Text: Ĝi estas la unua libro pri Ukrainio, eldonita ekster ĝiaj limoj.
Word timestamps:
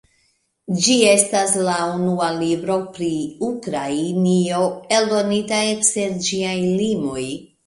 Ĝi 0.85 0.93
estas 1.09 1.51
la 1.67 1.75
unua 1.97 2.29
libro 2.37 2.77
pri 2.95 3.11
Ukrainio, 3.49 4.63
eldonita 4.99 5.61
ekster 5.77 6.19
ĝiaj 6.31 6.57
limoj. 6.83 7.29